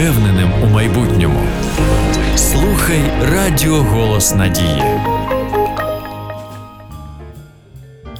впевненим 0.00 0.50
у 0.62 0.66
майбутньому. 0.66 1.40
Слухай 2.36 3.00
Радіо 3.22 3.82
Голос 3.82 4.34
Надії. 4.34 4.82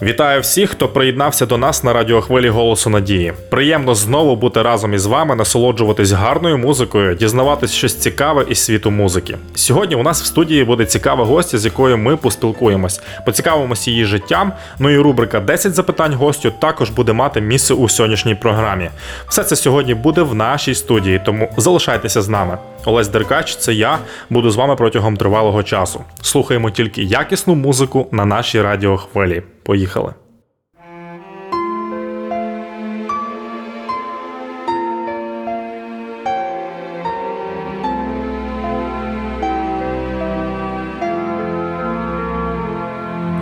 Вітаю 0.03 0.41
всіх, 0.41 0.71
хто 0.71 0.89
приєднався 0.89 1.47
до 1.47 1.59
нас 1.59 1.85
на 1.85 1.93
радіохвилі 1.93 2.49
Голосу 2.49 2.91
Надії. 2.91 3.33
Приємно 3.51 3.95
знову 3.95 4.37
бути 4.37 4.63
разом 4.63 4.95
із 4.95 5.07
вами, 5.07 5.35
насолоджуватись 5.35 6.11
гарною 6.11 6.59
музикою, 6.59 7.15
дізнаватись 7.15 7.73
щось 7.73 7.97
цікаве 7.97 8.45
із 8.49 8.59
світу 8.59 8.91
музики. 8.91 9.37
Сьогодні 9.55 9.97
у 9.97 10.03
нас 10.03 10.23
в 10.23 10.25
студії 10.25 10.65
буде 10.65 10.85
цікава 10.85 11.25
гостя, 11.25 11.59
з 11.59 11.65
якою 11.65 11.99
ми 11.99 12.17
поспілкуємось, 12.17 13.01
поцікавимося 13.27 13.91
її 13.91 14.05
життям. 14.05 14.53
Ну 14.79 14.91
і 14.91 14.99
рубрика 14.99 15.41
«10 15.41 15.71
запитань 15.71 16.15
гостю 16.15 16.53
також 16.59 16.91
буде 16.91 17.13
мати 17.13 17.41
місце 17.41 17.75
у 17.75 17.89
сьогоднішній 17.89 18.35
програмі. 18.35 18.91
Все 19.29 19.45
це 19.45 19.57
сьогодні 19.57 19.95
буде 19.95 20.23
в 20.23 20.35
нашій 20.35 20.75
студії, 20.75 21.21
тому 21.25 21.49
залишайтеся 21.57 22.23
з 22.23 22.29
нами. 22.29 22.59
Олесь 22.85 23.09
Деркач, 23.09 23.57
це 23.57 23.75
я 23.75 23.99
буду 24.31 24.51
з 24.51 24.57
вами 24.57 24.77
протягом 24.77 25.17
тривалого 25.17 25.63
часу. 25.63 26.05
Слухаємо 26.23 26.71
тільки 26.71 27.03
якісну 27.03 27.55
музику 27.55 28.07
на 28.13 28.25
нашій 28.25 28.63
радіохвилі. 28.63 29.43
Поїхали. 29.71 30.15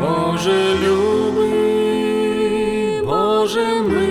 Боже 0.01 0.75
любий, 0.85 2.23
Боже 3.07 3.83
милий, 3.83 4.08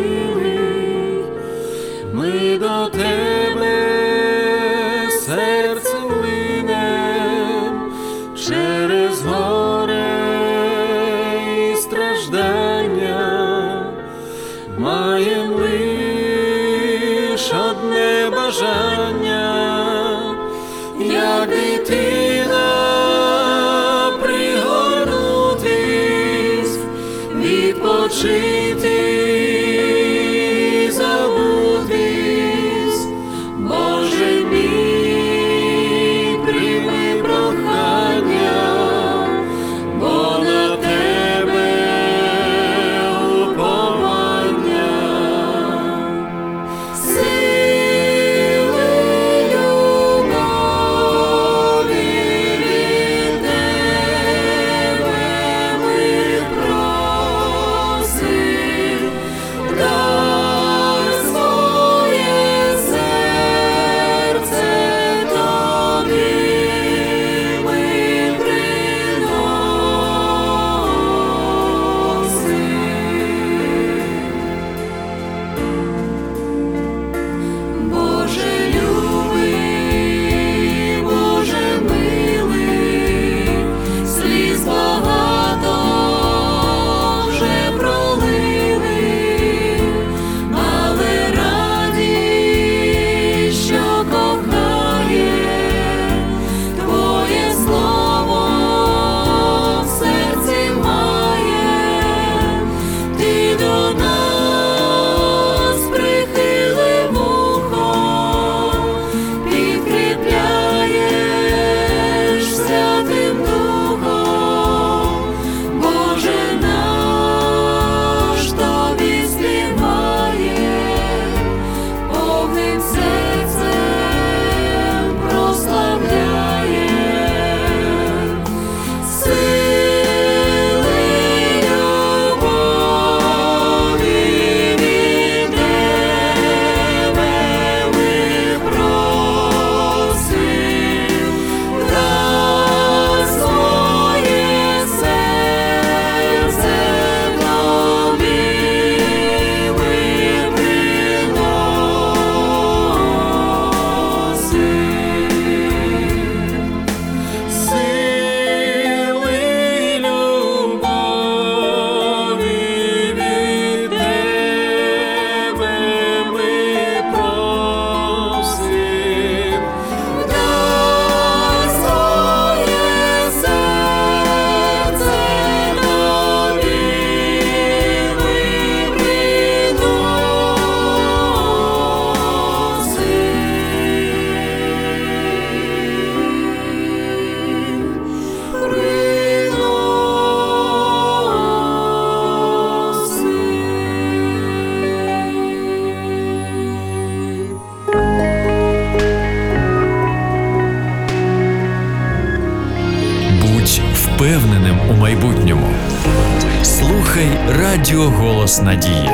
Надії. 208.62 209.07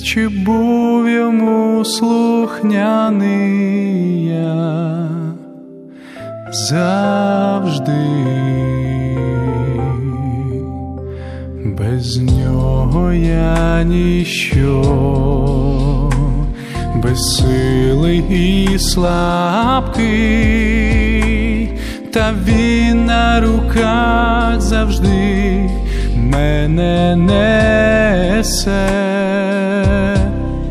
Чи 0.00 0.28
був 0.28 1.08
йому 1.08 1.84
слухняний 1.84 3.28
я. 4.24 5.08
Завжди 6.52 7.92
без 11.64 12.16
нього 12.16 13.12
я 13.12 13.82
ніщо, 13.82 14.82
безсилий 17.02 18.24
і 18.30 18.78
слабкий, 18.78 20.08
та 22.12 22.34
він 22.46 23.04
на 23.04 23.40
руках 23.40 24.60
завжди 24.60 25.70
мене 26.28 27.16
несе. 27.16 28.88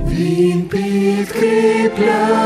Він 0.09 0.62
підкріпляє 0.62 2.38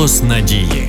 Голос 0.00 0.22
Надії. 0.22 0.79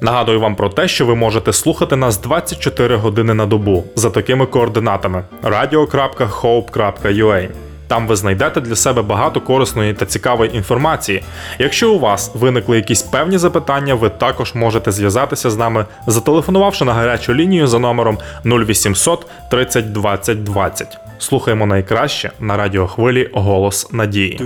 Нагадую 0.00 0.40
вам 0.40 0.56
про 0.56 0.68
те, 0.68 0.88
що 0.88 1.06
ви 1.06 1.14
можете 1.14 1.52
слухати 1.52 1.96
нас 1.96 2.20
24 2.20 2.96
години 2.96 3.34
на 3.34 3.46
добу 3.46 3.84
за 3.94 4.10
такими 4.10 4.46
координатами: 4.46 5.24
radio.hope.ua. 5.42 7.48
Там 7.88 8.06
ви 8.06 8.16
знайдете 8.16 8.60
для 8.60 8.76
себе 8.76 9.02
багато 9.02 9.40
корисної 9.40 9.94
та 9.94 10.06
цікавої 10.06 10.56
інформації. 10.56 11.22
Якщо 11.58 11.92
у 11.92 11.98
вас 11.98 12.30
виникли 12.34 12.76
якісь 12.76 13.02
певні 13.02 13.38
запитання, 13.38 13.94
ви 13.94 14.08
також 14.08 14.54
можете 14.54 14.92
зв'язатися 14.92 15.50
з 15.50 15.56
нами, 15.56 15.84
зателефонувавши 16.06 16.84
на 16.84 16.92
гарячу 16.92 17.34
лінію 17.34 17.66
за 17.66 17.78
номером 17.78 18.18
0800 18.44 19.26
30 19.50 19.92
20 19.92 20.42
20. 20.42 20.98
Слухаємо 21.18 21.66
найкраще 21.66 22.30
на 22.40 22.56
радіохвилі 22.56 23.30
Голос 23.32 23.92
Надії. 23.92 24.40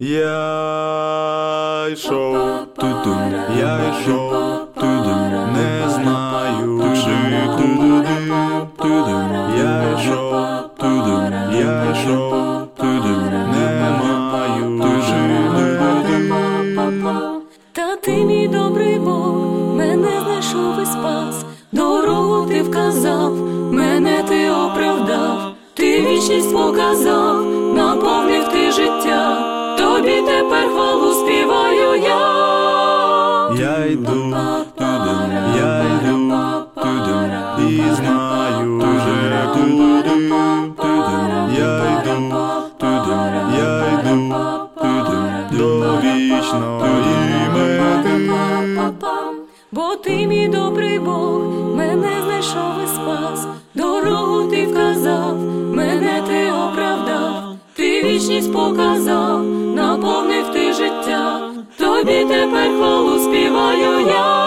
Я 0.00 1.88
йшов, 1.92 2.36
тудум, 2.76 3.32
я 3.58 3.80
йшов, 3.90 4.32
тудум, 4.74 5.32
не 5.54 5.88
знаю, 5.90 6.82
чи 6.96 7.16
туди, 7.56 9.14
я 9.58 9.92
йшов, 9.92 10.34
тудум, 10.78 11.32
я 11.58 11.90
йшов, 11.92 12.66
тудум, 12.76 13.22
не 13.52 13.68
маю, 14.02 14.66
чи 15.06 15.20
Та 17.72 17.96
ти, 17.96 18.12
мій 18.24 18.48
добрий 18.48 18.98
Бог, 18.98 19.36
мене 19.76 20.20
знайшов 20.24 20.82
і 20.82 20.86
спас, 20.86 21.44
дорогу 21.72 22.46
ти 22.48 22.62
вказав, 22.62 23.36
мене 23.72 24.22
ти 24.28 24.50
обрав 24.50 24.73
вічність 26.24 26.52
показав, 26.52 27.44
наповнив 27.74 28.48
ти 28.48 28.72
життя, 28.72 29.36
тобі 29.78 30.22
тепер 30.26 30.68
хвалу 30.68 31.14
співаю 31.14 32.02
я. 32.02 32.44
Я 33.58 33.86
йду 33.86 34.34
я 35.56 35.82
йду 35.82 36.40
і 37.68 37.94
знаю 37.94 38.78
вже 38.78 39.48
тудим, 39.54 40.32
я 41.58 42.00
йду 42.00 42.16
я 43.58 43.84
йду 43.92 44.32
до 45.58 46.00
вічної 46.02 47.48
мети. 47.54 48.30
Бо 49.72 49.96
ти 49.96 50.26
мій 50.26 50.48
добрий 50.48 50.98
Бог, 50.98 51.40
мене 51.76 52.12
знайшов 52.24 52.72
і 52.84 52.86
спас, 52.86 53.46
дорогу 53.74 54.50
ти 54.50 54.66
вказав, 54.66 55.36
показав, 58.54 59.44
наповнив 59.74 60.52
ти 60.52 60.72
життя, 60.72 61.40
тобі 61.78 62.24
тепер 62.24 62.76
хвалу 62.76 63.18
співаю 63.18 64.06
я. 64.06 64.43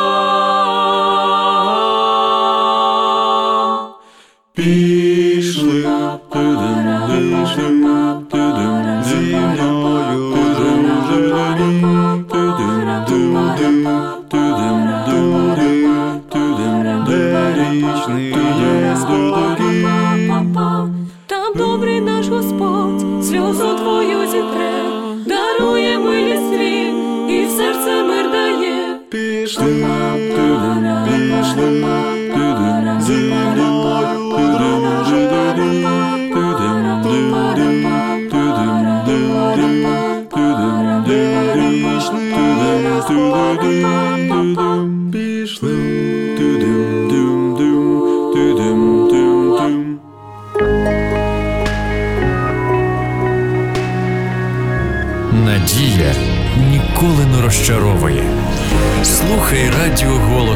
Зітре, 24.31 24.83
дарує 25.25 25.99
милість 25.99 26.49
світ 26.49 26.93
і 27.29 27.49
серце 27.57 28.03
мир 28.03 28.31
дає. 28.31 28.99
Пішли 29.09 29.85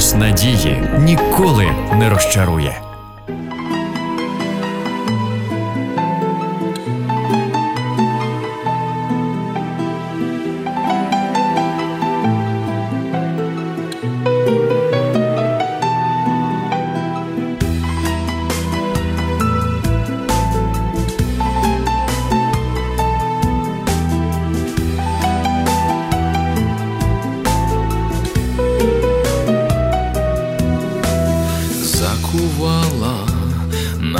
Голос 0.02 0.16
Надії 0.16 0.84
ніколи 1.00 1.66
не 2.00 2.10
розчарує. 2.10 2.91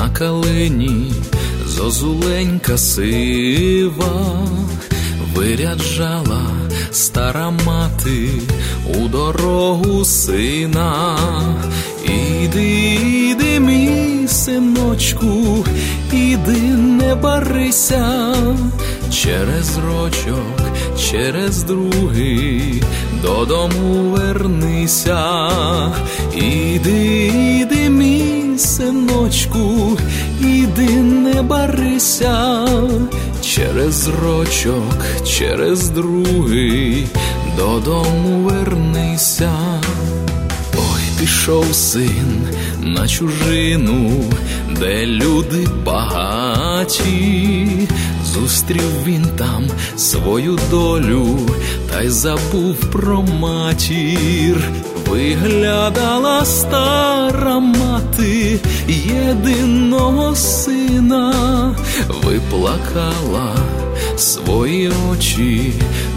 На 0.02 0.10
калині 0.10 1.12
зозуленька 1.66 2.78
сива, 2.78 4.46
виряджала 5.34 6.46
стара 6.90 7.50
мати 7.66 8.28
у 8.94 9.08
дорогу 9.08 10.04
сина. 10.04 11.18
Іди, 12.04 12.98
іди, 13.30 13.60
мій 13.60 14.28
синочку, 14.28 15.64
іди, 16.12 16.60
не 16.76 17.14
барися, 17.14 18.34
через 19.10 19.78
рочок, 19.78 20.60
через 21.10 21.62
другий, 21.62 22.82
додому 23.22 24.10
вернися. 24.10 25.50
Іди, 26.36 27.32
іди, 27.60 27.90
мій 27.90 28.31
синочку, 28.62 29.98
іди, 30.40 30.88
не 31.02 31.42
барися, 31.42 32.66
через 33.42 34.08
рочок, 34.08 35.06
через 35.26 35.88
другий, 35.88 37.06
додому 37.56 38.48
вернися. 38.48 39.52
Ой, 40.74 41.02
пішов 41.20 41.74
син 41.74 42.48
на 42.82 43.08
чужину, 43.08 44.24
де 44.80 45.06
люди 45.06 45.68
багаті, 45.84 47.68
зустрів 48.34 49.04
він 49.06 49.26
там 49.38 49.64
свою 49.96 50.58
долю, 50.70 51.38
та 51.90 52.02
й 52.02 52.08
забув 52.08 52.76
про 52.76 53.22
матір. 53.22 54.70
Виглядала 55.12 56.44
стара 56.44 57.58
мати 57.58 58.60
єдиного 58.88 60.36
сина, 60.36 61.34
виплакала 62.24 63.56
свої 64.16 64.92
очі, 65.10 65.72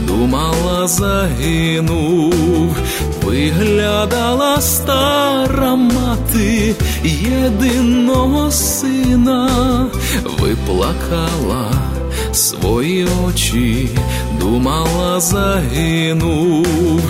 думала, 0.08 0.88
загинув, 0.88 2.76
виглядала 3.24 4.62
стара 4.62 5.76
мати 5.76 6.76
єдиного 7.04 8.52
сина, 8.52 9.50
виплакала 10.40 11.72
свої 12.32 13.08
очі, 13.28 13.90
думала, 14.40 15.20
загинув. 15.20 17.02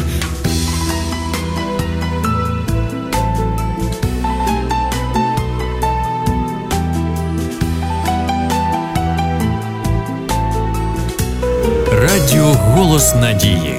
Радіо 12.15 12.45
Голос 12.45 13.15
Надії. 13.15 13.75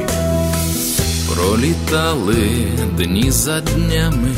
Пролітали 1.35 2.69
дні 2.99 3.31
за 3.31 3.61
днями, 3.61 4.28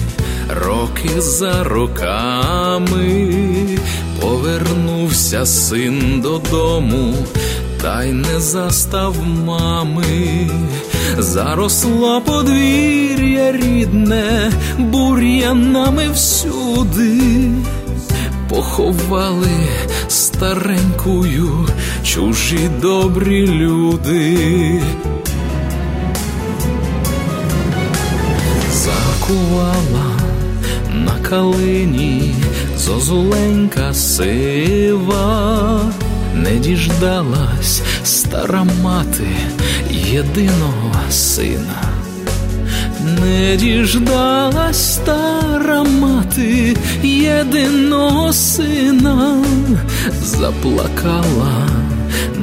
роки 0.49 1.21
за 1.21 1.65
роками, 1.65 3.39
повернувся 4.21 5.47
син 5.47 6.21
додому, 6.21 7.15
та 7.83 8.05
й 8.05 8.13
не 8.13 8.41
застав 8.41 9.17
мами, 9.45 10.51
заросло 11.19 12.21
подвір'я 12.21 13.53
рідне, 13.53 14.53
бур'янами 14.79 16.09
всюди. 16.15 17.51
Поховали 18.49 19.69
старенькую 20.09 21.69
чужі 22.19 22.71
добрі 22.81 23.47
люди. 23.47 24.83
Закувала 28.73 30.19
на 30.95 31.29
калині 31.29 32.35
зозуленька 32.79 33.95
сива, 33.95 35.81
не 36.35 36.57
діждалась 36.57 37.83
стара 38.05 38.67
мати 38.83 39.29
єдиного 39.91 40.95
сина. 41.11 41.83
Не 43.21 43.57
діждалась 43.57 44.95
стара 44.95 45.83
мати 45.83 46.77
єдиного 47.03 48.33
сина, 48.33 49.45
заплакала 50.23 51.88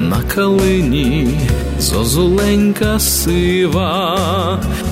на 0.10 0.22
калині 0.22 1.40
зозуленька 1.80 3.00
сива, 3.00 4.20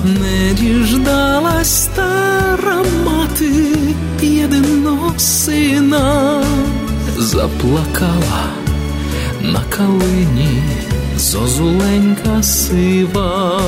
не 0.04 0.54
діждалась 0.54 1.84
стара 1.84 2.84
мати 3.04 3.76
єдиного 4.22 5.14
сина, 5.16 6.42
заплакала 7.18 8.44
на 9.42 9.60
калині 9.70 10.62
зозуленька 11.18 12.42
сива. 12.42 13.60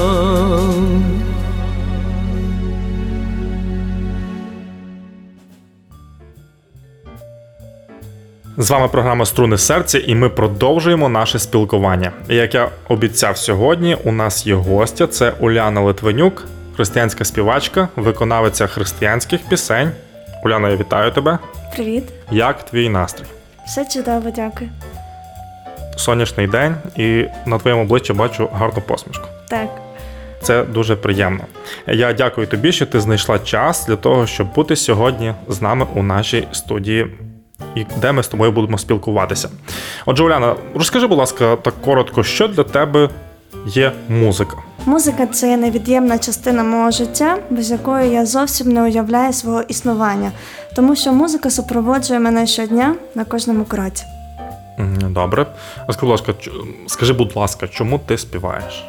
З 8.59 8.71
вами 8.71 8.89
програма 8.89 9.27
Струни 9.27 9.59
серця, 9.59 9.99
і 9.99 10.15
ми 10.15 10.29
продовжуємо 10.29 11.09
наше 11.09 11.39
спілкування. 11.39 12.13
І 12.29 12.35
Як 12.35 12.55
я 12.55 12.69
обіцяв 12.89 13.37
сьогодні, 13.39 13.97
у 14.05 14.13
нас 14.13 14.47
є 14.47 14.55
гостя. 14.55 15.07
Це 15.07 15.33
Уляна 15.41 15.81
Литвинюк, 15.81 16.45
християнська 16.77 17.25
співачка, 17.25 17.89
виконавиця 17.97 18.67
християнських 18.67 19.41
пісень. 19.49 19.91
Уляна, 20.45 20.69
я 20.69 20.77
вітаю 20.77 21.11
тебе. 21.13 21.39
Привіт, 21.75 22.05
Як 22.31 22.65
твій 22.65 22.89
настрій? 22.89 23.25
все 23.67 23.85
чудово, 23.85 24.31
дякую. 24.37 24.71
Сонячний 25.97 26.47
день, 26.47 26.75
і 26.97 27.25
на 27.47 27.59
твоєму 27.59 27.83
обличчі 27.83 28.13
бачу 28.13 28.49
гарну 28.53 28.83
посмішку. 28.83 29.29
Так, 29.49 29.69
Це 30.43 30.63
дуже 30.65 30.97
приємно. 30.97 31.45
Я 31.87 32.13
дякую 32.13 32.47
тобі, 32.47 32.73
що 32.73 32.87
ти 32.87 33.01
знайшла 33.01 33.39
час 33.39 33.87
для 33.87 33.97
того, 33.97 34.27
щоб 34.27 34.55
бути 34.55 34.77
сьогодні 34.77 35.35
з 35.49 35.63
нами 35.63 35.87
у 35.95 36.03
нашій 36.03 36.49
студії, 36.53 37.07
і 37.75 37.87
де 38.01 38.13
ми 38.13 38.23
з 38.23 38.29
тобою 38.29 38.53
будемо 38.53 38.79
спілкуватися. 38.79 39.49
Отже, 40.07 40.25
Уляна, 40.25 40.55
розкажи, 40.75 41.07
будь 41.07 41.19
ласка, 41.19 41.57
так 41.57 41.75
коротко, 41.85 42.23
що 42.23 42.49
для 42.49 42.63
тебе 42.63 43.11
є 43.67 43.93
музика? 44.09 44.57
музика 44.87 45.27
це 45.27 45.57
невід'ємна 45.57 46.19
частина 46.19 46.63
мого 46.65 46.91
життя, 46.91 47.39
без 47.51 47.71
якої 47.71 48.11
я 48.11 48.27
зовсім 48.27 48.73
не 48.73 48.83
уявляю 48.83 49.33
свого 49.33 49.63
існування, 49.63 50.33
тому 50.77 50.97
що 50.97 51.13
музика 51.13 51.51
супроводжує 51.51 52.21
мене 52.21 52.47
щодня 52.47 52.95
на 53.15 53.25
кожному 53.25 53.65
кроці. 53.65 54.05
Добре. 55.11 55.47
Розкажи, 55.87 56.07
будь 56.07 56.11
ласка, 56.11 56.35
скажи, 56.87 57.13
будь 57.13 57.37
ласка, 57.37 57.69
чому 57.69 57.99
ти 57.99 58.19
співаєш? 58.19 58.85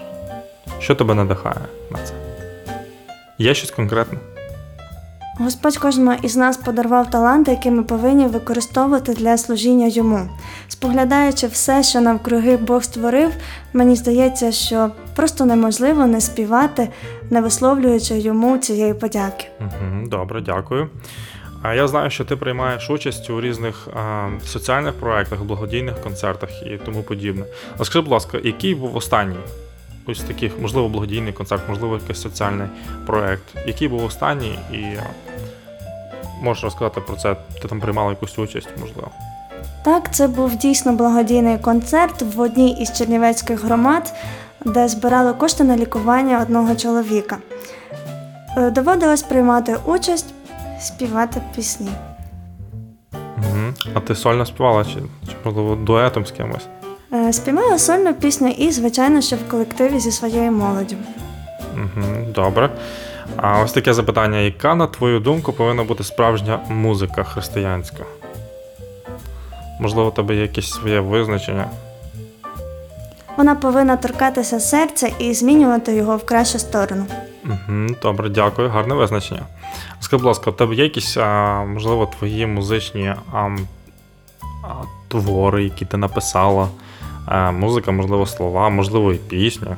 Що 0.80 0.96
тебе 0.96 1.14
надихає 1.14 1.56
на 1.92 1.98
це? 2.04 2.14
Є 3.38 3.54
щось 3.54 3.72
конкретне? 3.72 4.20
Господь 5.40 5.78
кожному 5.78 6.18
із 6.22 6.36
нас 6.36 6.58
подарував 6.58 7.10
таланти, 7.10 7.52
які 7.52 7.72
ми 7.72 7.84
повинні 7.84 8.28
використовувати 8.28 9.14
для 9.14 9.38
служіння 9.38 9.88
йому. 9.88 10.30
Споглядаючи 10.68 11.48
все, 11.48 11.84
що 11.84 12.02
навкруги 12.02 12.58
Бог 12.58 12.84
створив, 12.84 13.32
мені 13.74 13.96
здається, 13.96 14.52
що 14.52 14.92
просто 15.16 15.46
неможливо 15.46 16.06
не 16.06 16.22
співати, 16.22 16.90
не 17.30 17.42
висловлюючи 17.42 18.18
йому 18.18 18.58
цієї 18.58 18.94
подяки. 18.94 19.48
Добре, 20.06 20.42
дякую. 20.42 20.90
А 21.62 21.74
я 21.74 21.88
знаю, 21.88 22.10
що 22.10 22.26
ти 22.26 22.36
приймаєш 22.36 22.90
участь 22.90 23.30
у 23.30 23.42
різних 23.42 23.88
а, 23.96 24.30
соціальних 24.46 24.94
проєктах, 24.94 25.44
благодійних 25.44 26.02
концертах 26.02 26.50
і 26.64 26.80
тому 26.86 27.04
подібне. 27.04 27.46
Розкажи, 27.80 28.02
будь 28.02 28.12
ласка, 28.12 28.38
який 28.44 28.76
був 28.76 28.96
останній? 28.96 29.40
Ось 30.08 30.20
таких, 30.20 30.60
можливо, 30.62 30.90
благодійний 30.90 31.34
концерт, 31.34 31.62
можливо, 31.70 31.94
якийсь 31.96 32.22
соціальний 32.22 32.68
проєкт. 33.06 33.44
Який 33.66 33.88
був 33.88 34.06
останній, 34.06 34.60
і 34.72 34.84
можеш 36.42 36.64
розказати 36.64 37.02
про 37.02 37.16
це? 37.16 37.36
Ти 37.62 37.68
там 37.68 37.80
приймала 37.80 38.10
якусь 38.10 38.40
участь, 38.40 38.70
можливо. 38.80 39.12
Так, 39.86 40.14
це 40.16 40.28
був 40.28 40.56
дійсно 40.56 40.94
благодійний 40.94 41.58
концерт 41.58 42.22
в 42.22 42.40
одній 42.40 42.72
із 42.72 42.98
чернівецьких 42.98 43.64
громад, 43.64 44.14
де 44.66 44.88
збирали 44.88 45.34
кошти 45.34 45.64
на 45.64 45.78
лікування 45.78 46.42
одного 46.42 46.76
чоловіка. 46.76 47.38
Е, 48.58 48.72
Доводилось 48.72 49.24
приймати 49.24 49.78
участь, 49.86 50.34
співати 50.80 51.42
пісні. 51.56 51.90
Угу. 53.14 53.74
А 53.94 54.00
ти 54.00 54.16
сольно 54.16 54.46
співала, 54.46 54.86
чи, 54.86 54.94
чи 55.28 55.36
можливо 55.44 55.76
дуетом 55.76 56.26
з 56.26 56.32
кимось? 56.32 56.68
Е, 57.14 57.34
Співала 57.34 57.80
сольну 57.80 58.14
пісню 58.14 58.48
і, 58.48 58.72
звичайно, 58.72 59.22
що 59.22 59.36
в 59.36 59.50
колективі 59.50 60.00
зі 60.00 60.12
своєю 60.12 60.52
молоддю. 60.52 60.96
Добре. 62.36 62.70
А 63.38 63.62
ось 63.62 63.72
таке 63.72 63.94
запитання: 63.94 64.38
яка, 64.38 64.76
на 64.76 64.88
твою 64.88 65.20
думку, 65.20 65.54
повинна 65.54 65.84
бути 65.84 66.04
справжня 66.04 66.60
музика 66.70 67.24
християнська? 67.24 68.04
Можливо, 69.80 70.08
у 70.08 70.12
тебе 70.12 70.36
є 70.36 70.42
якесь 70.42 70.72
своє 70.72 71.00
визначення? 71.00 71.70
Вона 73.38 73.56
повинна 73.56 73.98
торкатися 73.98 74.60
серця 74.60 75.08
і 75.20 75.34
змінювати 75.34 75.96
його 75.96 76.18
в 76.18 76.26
кращу 76.26 76.60
сторону. 76.60 77.06
Угу, 77.46 77.88
добре, 78.02 78.30
дякую, 78.30 78.70
гарне 78.70 78.96
визначення. 78.96 79.42
Скажи, 80.00 80.18
будь 80.18 80.28
ласка, 80.28 80.50
у 80.50 80.54
тебе 80.54 80.76
є 80.76 80.84
якісь, 80.84 81.18
а, 81.18 81.64
можливо, 81.64 82.06
твої 82.06 82.48
музичні 82.48 83.16
а, 83.34 83.50
а, 84.64 84.74
твори, 85.08 85.64
які 85.64 85.86
ти 85.86 85.98
написала? 85.98 86.68
Музика, 87.52 87.92
можливо, 87.92 88.26
слова, 88.26 88.70
можливо, 88.70 89.14
і 89.14 89.18
пісня. 89.18 89.78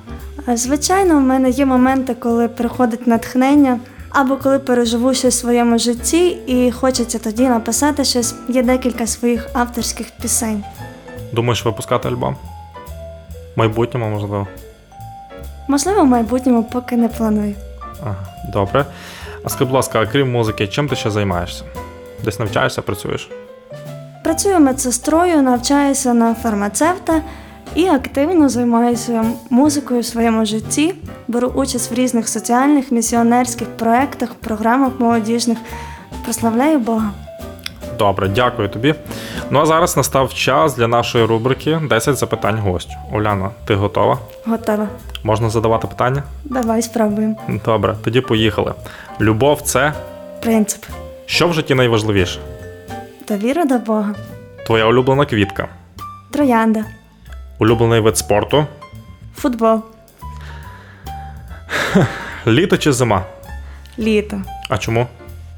Звичайно, 0.53 1.17
в 1.17 1.21
мене 1.21 1.49
є 1.49 1.65
моменти, 1.65 2.13
коли 2.13 2.47
приходить 2.47 3.07
натхнення, 3.07 3.79
або 4.09 4.37
коли 4.37 4.59
переживу 4.59 5.13
щось 5.13 5.35
в 5.35 5.39
своєму 5.39 5.77
житті 5.79 6.27
і 6.47 6.71
хочеться 6.71 7.19
тоді 7.19 7.47
написати 7.47 8.03
щось. 8.03 8.35
Є 8.49 8.63
декілька 8.63 9.07
своїх 9.07 9.49
авторських 9.53 10.07
пісень. 10.21 10.63
Думаєш 11.33 11.65
випускати 11.65 12.09
альбом? 12.09 12.35
В 13.55 13.59
майбутньому, 13.59 14.09
можливо. 14.09 14.47
Можливо, 15.67 16.01
в 16.01 16.07
майбутньому 16.07 16.63
поки 16.63 16.97
не 16.97 17.07
планую. 17.07 17.55
Ага, 18.03 18.15
добре. 18.53 18.85
А 19.43 19.49
скажи, 19.49 19.65
будь 19.65 19.73
ласка, 19.73 20.05
крім 20.05 20.31
музики, 20.31 20.67
чим 20.67 20.87
ти 20.87 20.95
ще 20.95 21.09
займаєшся? 21.11 21.63
Десь 22.23 22.39
навчаєшся, 22.39 22.81
працюєш? 22.81 23.29
Працюю 24.29 24.59
медсестрою, 24.59 25.41
навчаюся 25.41 26.13
на 26.13 26.35
фармацевта 26.35 27.21
і 27.75 27.85
активно 27.85 28.49
займаюся 28.49 29.25
музикою 29.49 30.01
в 30.01 30.05
своєму 30.05 30.45
житті. 30.45 30.95
Беру 31.27 31.47
участь 31.47 31.91
в 31.91 31.93
різних 31.93 32.29
соціальних, 32.29 32.91
місіонерських 32.91 33.67
проєктах, 33.67 34.33
програмах 34.33 34.91
молодіжних. 34.99 35.57
Прославляю 36.23 36.79
Бога. 36.79 37.11
Добре, 37.99 38.27
дякую 38.27 38.69
тобі. 38.69 38.95
Ну 39.49 39.59
а 39.59 39.65
зараз 39.65 39.97
настав 39.97 40.33
час 40.33 40.75
для 40.75 40.87
нашої 40.87 41.25
рубрики 41.25 41.79
10 41.89 42.17
запитань 42.17 42.59
гостю. 42.59 42.93
Уляна, 43.13 43.49
ти 43.65 43.75
готова? 43.75 44.17
Готова. 44.45 44.87
Можна 45.23 45.49
задавати 45.49 45.87
питання? 45.87 46.23
Давай 46.45 46.81
спробуємо. 46.81 47.35
Добре, 47.65 47.95
тоді 48.03 48.21
поїхали. 48.21 48.73
Любов 49.21 49.61
це 49.61 49.93
Принцип. 50.41 50.83
що 51.25 51.47
в 51.47 51.53
житті 51.53 51.75
найважливіше? 51.75 52.39
Довіра 53.29 53.65
до 53.65 53.77
Бога. 53.79 54.15
Твоя 54.65 54.85
улюблена 54.85 55.25
квітка, 55.25 55.67
Троянда. 56.31 56.85
улюблений 57.59 57.99
вид 57.99 58.17
спорту, 58.17 58.65
Футбол. 59.35 59.81
літо 62.47 62.77
чи 62.77 62.93
зима? 62.93 63.23
Літо. 63.99 64.41
А 64.69 64.77
чому? 64.77 65.07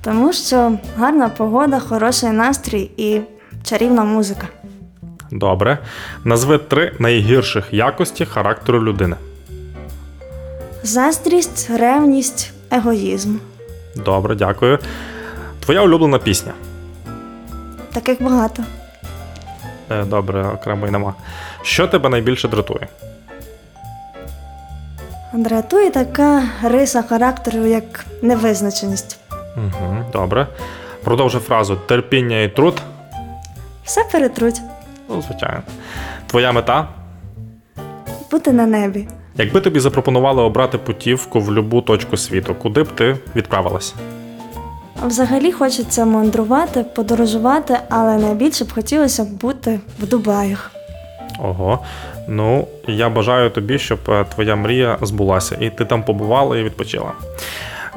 Тому 0.04 0.34
що 0.34 0.78
гарна 0.98 1.30
погода, 1.30 1.80
хороший 1.80 2.30
настрій 2.30 2.92
і 2.98 3.22
чарівна 3.64 4.04
музика. 4.04 4.48
Добре. 5.32 5.78
Назви 6.24 6.58
три 6.58 6.94
найгірших 7.00 7.74
якості 7.74 8.26
характеру 8.26 8.84
людини. 8.84 9.16
Заздрість, 10.84 11.70
ревність, 11.78 12.54
егоїзм. 12.72 13.38
Добре, 13.96 14.36
дякую. 14.36 14.80
Твоя 15.60 15.82
улюблена 15.82 16.18
пісня. 16.18 16.54
Таких 17.94 18.22
багато. 18.24 18.64
Е, 19.92 20.04
Добре, 20.06 20.48
окремо 20.48 20.88
й 20.88 20.92
нема. 20.92 21.14
Що 21.62 21.88
тебе 21.88 22.10
найбільше 22.10 22.48
дратує? 22.48 22.88
Дратує 25.34 25.92
така 25.92 26.44
риса 26.64 27.02
характеру, 27.02 27.66
як 27.66 28.06
невизначеність. 28.22 29.20
Угу, 29.58 29.96
добре. 30.14 30.48
Продовжи 31.04 31.40
фразу 31.40 31.76
терпіння 31.76 32.42
і 32.42 32.48
труд. 32.56 32.82
Все 33.84 34.04
перетруть, 34.12 34.62
Ну, 35.10 35.22
звичайно. 35.22 35.62
Твоя 36.28 36.52
мета. 36.52 36.88
бути 38.32 38.52
на 38.52 38.66
небі. 38.66 39.08
Якби 39.36 39.62
тобі 39.62 39.80
запропонували 39.80 40.42
обрати 40.42 40.78
путівку 40.78 41.40
в 41.40 41.46
будь-яку 41.48 41.82
точку 41.82 42.18
світу, 42.18 42.56
куди 42.56 42.84
б 42.84 42.88
ти 42.88 43.18
відправилася? 43.36 43.94
Взагалі 45.02 45.52
хочеться 45.52 46.06
мандрувати, 46.06 46.84
подорожувати, 46.84 47.78
але 47.90 48.18
найбільше 48.18 48.66
б 48.66 48.74
хотілося 48.74 49.24
бути 49.24 49.80
в 50.00 50.08
Дубаях. 50.08 50.72
Ого. 51.40 51.80
Ну, 52.28 52.68
я 52.88 53.10
бажаю 53.10 53.50
тобі, 53.50 53.80
щоб 53.80 54.00
е, 54.10 54.26
твоя 54.36 54.56
мрія 54.56 54.98
збулася, 55.02 55.58
і 55.60 55.70
ти 55.70 55.86
там 55.86 56.04
побувала 56.04 56.58
і 56.58 56.64
відпочила. 56.64 57.12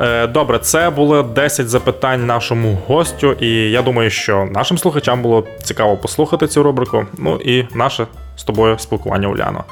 Е, 0.01 0.27
Добре, 0.27 0.59
це 0.59 0.91
було 0.91 1.23
10 1.23 1.69
запитань 1.69 2.27
нашому 2.27 2.79
гостю, 2.87 3.33
і 3.33 3.49
я 3.71 3.83
думаю, 3.83 4.11
що 4.11 4.49
нашим 4.51 4.79
слухачам 4.79 5.23
було 5.23 5.45
цікаво 5.63 5.97
послухати 5.97 6.47
цю 6.47 6.63
рубрику. 6.63 7.07
Ну 7.19 7.37
і 7.37 7.65
наше 7.75 8.07
з 8.37 8.45
тобою 8.45 8.79
спілкування 8.79 9.29
Уляно. 9.29 9.65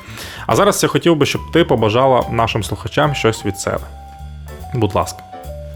А 0.46 0.56
зараз 0.56 0.82
я 0.82 0.88
хотів 0.88 1.16
би, 1.16 1.26
щоб 1.26 1.40
ти 1.52 1.64
побажала 1.64 2.22
нашим 2.30 2.62
слухачам 2.62 3.14
щось 3.14 3.46
від 3.46 3.58
себе. 3.58 3.84
Будь 4.74 4.94
ласка. 4.94 5.31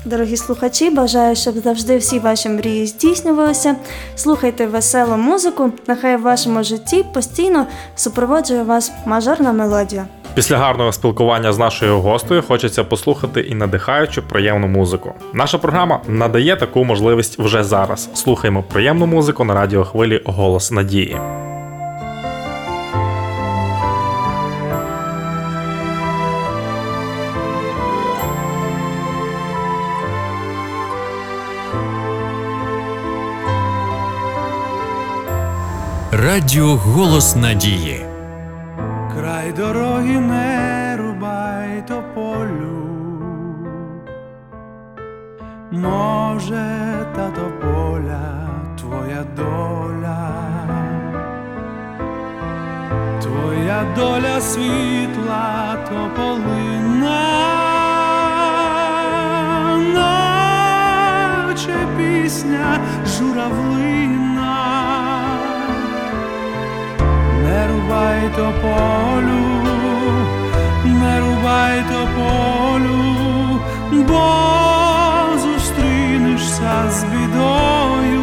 Дорогі 0.06 0.36
слухачі, 0.36 0.90
бажаю, 0.90 1.36
щоб 1.36 1.54
завжди 1.54 1.96
всі 1.96 2.18
ваші 2.18 2.48
мрії 2.48 2.86
здійснювалися. 2.86 3.76
Слухайте 4.16 4.66
веселу 4.66 5.16
музику, 5.16 5.70
нехай 5.88 6.16
в 6.16 6.22
вашому 6.22 6.62
житті 6.62 7.04
постійно 7.14 7.66
супроводжує 7.96 8.62
вас 8.62 8.92
мажорна 9.06 9.52
мелодія. 9.52 10.06
Після 10.34 10.58
гарного 10.58 10.92
спілкування 10.92 11.52
з 11.52 11.58
нашою 11.58 12.00
гостею 12.00 12.42
хочеться 12.42 12.84
послухати 12.84 13.40
і 13.40 13.54
надихаючу 13.54 14.22
приємну 14.22 14.68
музику. 14.68 15.12
Наша 15.34 15.58
програма 15.58 16.00
надає 16.08 16.56
таку 16.56 16.84
можливість 16.84 17.38
вже 17.38 17.64
зараз. 17.64 18.08
Слухаємо 18.14 18.62
приємну 18.62 19.06
музику 19.06 19.44
на 19.44 19.54
радіохвилі 19.54 20.22
Голос 20.24 20.70
Надії. 20.70 21.16
Радіо 36.26 36.76
Голос 36.76 37.36
Надії. 37.36 38.06
Край 39.14 39.52
дороги 39.52 40.20
не 40.20 40.96
рубай 40.96 41.84
тополю. 41.88 42.88
Може, 45.70 47.06
та 47.16 47.30
тополя 47.30 48.48
твоя 48.80 49.24
доля, 49.36 50.32
твоя 53.22 53.84
доля 53.96 54.40
світла 54.40 55.76
тополина, 55.88 57.22
наче 59.94 61.76
пісня 61.98 62.80
журавлина 63.06 64.05
рубай 67.86 68.30
тополю, 68.36 69.42
не 70.84 71.20
рубай 71.20 71.84
тополю, 71.90 73.60
бо 73.92 75.38
зустрінешся 75.38 76.90
з 76.90 77.04
бідою. 77.04 78.22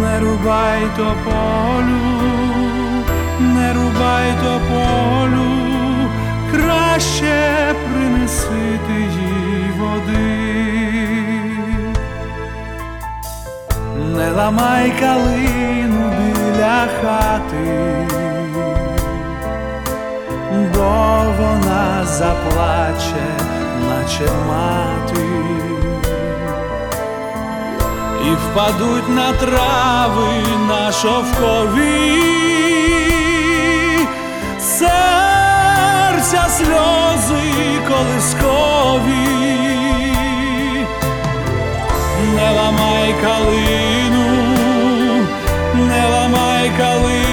Не 0.00 0.20
рубай 0.20 0.82
тополю, 0.96 2.00
не 3.40 3.72
рубай 3.72 4.34
тополю, 4.42 5.50
краще 6.52 7.74
принеси 7.84 8.78
ти 8.86 8.92
їй 8.92 9.70
води. 9.78 10.89
Не 14.16 14.30
ламай 14.30 14.92
калину 15.00 16.12
біля 16.18 16.88
хати, 17.00 18.06
бо 20.74 21.24
вона 21.38 22.04
заплаче, 22.04 23.28
наче 23.88 24.28
мати, 24.48 25.26
і 28.26 28.30
впадуть 28.30 29.08
на 29.08 29.32
трави 29.32 30.42
на 30.68 30.92
шовкові, 30.92 32.22
серця 34.60 36.48
сльози 36.48 37.42
колискові. 37.88 39.30
Не 42.34 42.50
ламай 42.50 43.14
калину, 43.22 43.99
ламай 46.80 47.29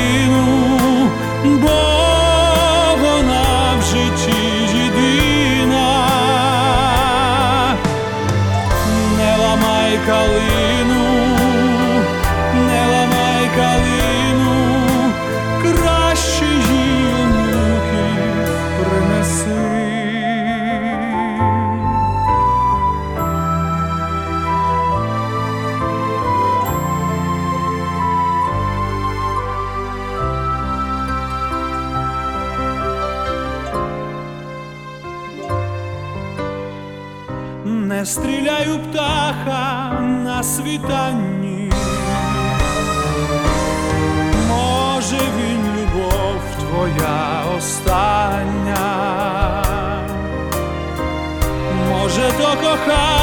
стріляю 38.67 38.80
птаха 38.80 39.99
на 40.01 40.43
світанні. 40.43 41.71
Може 44.47 45.17
він 45.39 45.62
любов 45.77 46.41
твоя 46.60 47.43
остання, 47.58 48.75
може 51.89 52.32
то 52.38 52.43
кохання 52.43 53.16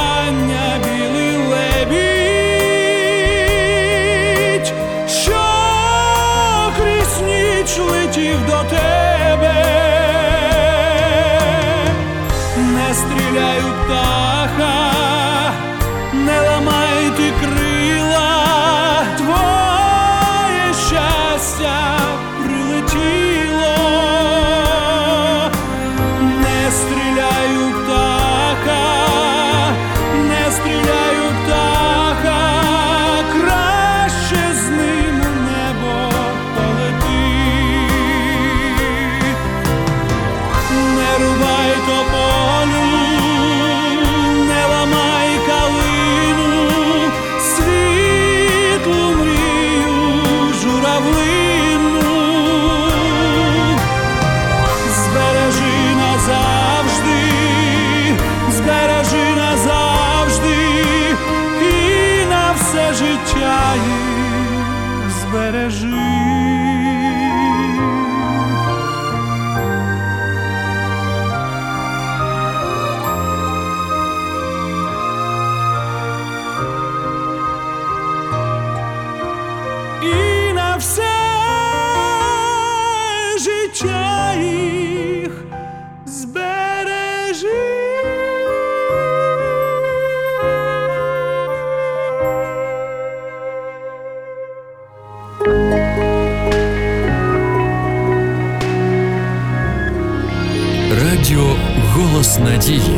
Голос 102.34 102.52
Надії. 102.52 102.96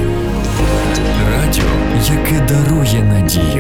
Радіо, 1.30 1.64
яке 2.08 2.40
дарує 2.48 3.02
надію. 3.02 3.55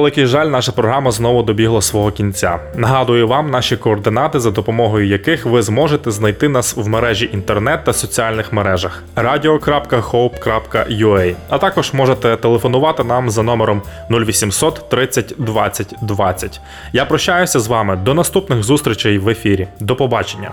Превеликий 0.00 0.26
жаль, 0.26 0.46
наша 0.46 0.72
програма 0.72 1.10
знову 1.10 1.42
добігла 1.42 1.82
свого 1.82 2.10
кінця. 2.10 2.58
Нагадую 2.76 3.28
вам 3.28 3.50
наші 3.50 3.76
координати, 3.76 4.40
за 4.40 4.50
допомогою 4.50 5.06
яких 5.06 5.46
ви 5.46 5.62
зможете 5.62 6.10
знайти 6.10 6.48
нас 6.48 6.76
в 6.76 6.88
мережі 6.88 7.30
інтернет 7.32 7.84
та 7.84 7.92
соціальних 7.92 8.52
мережах 8.52 9.02
radio.hope.ua, 9.16 11.34
а 11.48 11.58
також 11.58 11.92
можете 11.92 12.36
телефонувати 12.36 13.04
нам 13.04 13.30
за 13.30 13.42
номером 13.42 13.82
0800 14.10 14.88
30 14.88 15.34
20 15.38 15.94
20. 16.02 16.60
Я 16.92 17.04
прощаюся 17.04 17.60
з 17.60 17.68
вами 17.68 17.96
до 17.96 18.14
наступних 18.14 18.62
зустрічей 18.62 19.18
в 19.18 19.28
ефірі. 19.28 19.68
До 19.80 19.96
побачення. 19.96 20.50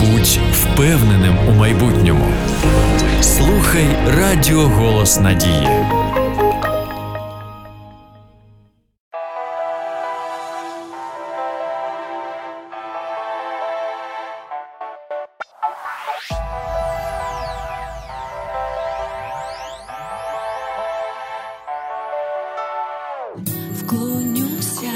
Будь 0.00 0.38
впевненим 0.52 1.36
у 1.48 1.52
майбутньому. 1.52 2.24
Слухай 3.20 3.86
Радіо 4.06 4.60
Голос 4.60 5.20
Надії. 5.20 5.68
Вклонюся 23.74 24.92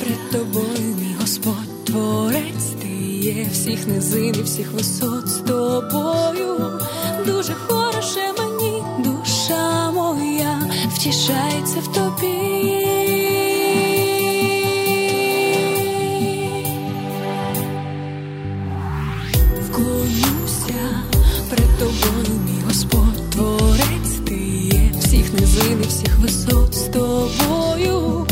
пред 0.00 0.30
тобою, 0.32 0.96
мій 1.00 1.16
Господь, 1.20 1.84
творець 1.84 2.70
ти 2.82 2.88
є 3.16 3.46
всіх 3.52 3.86
низин 3.86 4.34
і 4.38 4.42
всіх 4.42 4.72
висот 4.72 5.28
і 25.72 25.86
всіх 25.88 26.18
висот 26.18 26.74
з 26.74 26.82
тобою. 26.88 28.26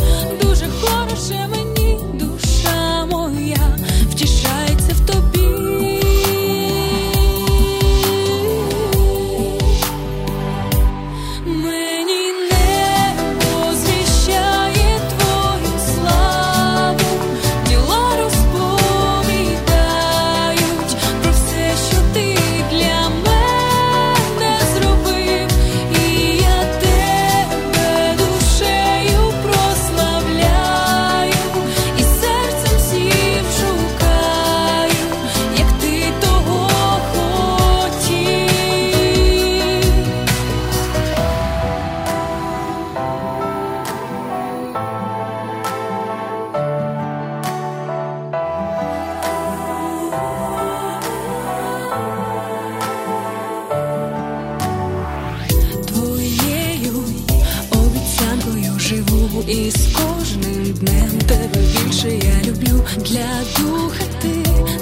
І 59.49 59.71
з 59.71 59.97
кожним 59.97 60.73
днем 60.73 61.11
тебе 61.27 61.61
більше 61.73 62.09
я 62.09 62.51
люблю. 62.51 62.85
Для 62.97 63.41
духа 63.59 64.05
ти 64.23 64.29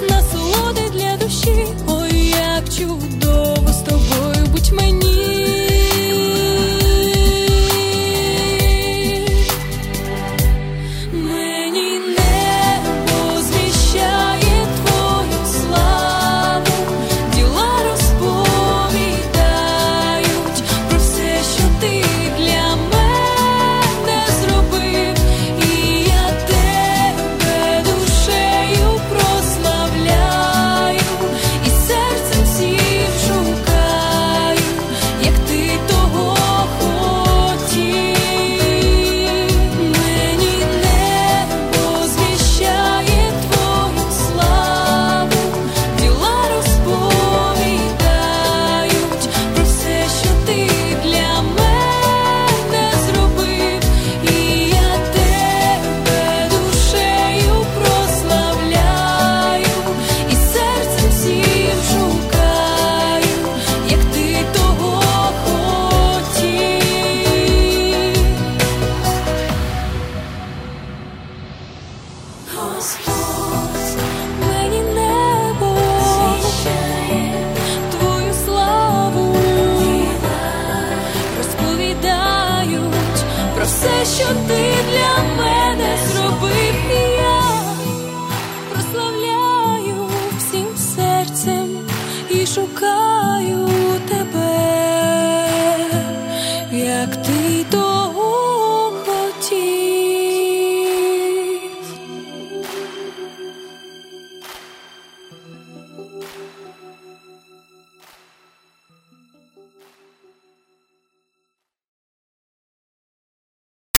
насолоди 0.09 0.89
для 0.93 1.17
душі. 1.17 1.67
Ой, 1.87 2.27
як 2.27 2.69
чудо. 2.77 3.12